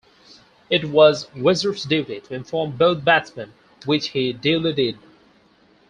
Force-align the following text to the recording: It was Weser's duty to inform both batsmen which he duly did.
It 0.71 0.85
was 0.85 1.27
Weser's 1.35 1.83
duty 1.83 2.21
to 2.21 2.33
inform 2.33 2.71
both 2.75 3.05
batsmen 3.05 3.53
which 3.85 4.07
he 4.09 4.33
duly 4.33 4.73
did. 4.73 4.97